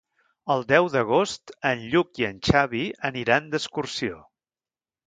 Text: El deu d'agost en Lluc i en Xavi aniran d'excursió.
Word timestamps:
El 0.53 0.63
deu 0.71 0.87
d'agost 0.93 1.53
en 1.73 1.85
Lluc 1.93 2.23
i 2.23 2.27
en 2.31 2.43
Xavi 2.51 2.83
aniran 3.13 3.55
d'excursió. 3.55 4.21